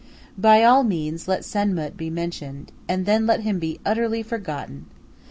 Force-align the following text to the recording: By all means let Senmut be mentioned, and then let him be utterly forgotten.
By 0.35 0.63
all 0.63 0.83
means 0.83 1.27
let 1.27 1.43
Senmut 1.45 1.95
be 1.95 2.09
mentioned, 2.09 2.71
and 2.89 3.05
then 3.05 3.27
let 3.27 3.41
him 3.41 3.59
be 3.59 3.79
utterly 3.85 4.23
forgotten. 4.23 4.87